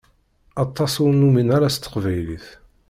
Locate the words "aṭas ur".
0.63-1.11